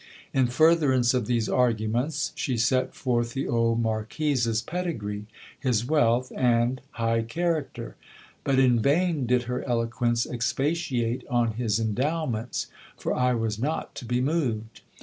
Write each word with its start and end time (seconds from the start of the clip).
In 0.33 0.47
furtherance 0.47 1.13
of 1.13 1.27
these 1.27 1.47
arguments, 1.47 2.31
she 2.33 2.57
set 2.57 2.95
forth 2.95 3.33
the 3.33 3.47
old 3.47 3.83
marquis's 3.83 4.63
pedigree, 4.63 5.27
his 5.59 5.85
wealth, 5.85 6.31
and 6.35 6.81
high 6.93 7.21
character: 7.21 7.95
but 8.43 8.57
in 8.57 8.79
vain 8.79 9.27
did 9.27 9.43
her 9.43 9.63
eloquence 9.63 10.25
expatiate 10.25 11.23
on 11.29 11.51
his 11.51 11.79
en 11.79 11.93
dowments, 11.93 12.65
for 12.97 13.13
I 13.13 13.35
was 13.35 13.59
not 13.59 13.93
to 13.93 14.05
be 14.05 14.21
moved. 14.21 14.81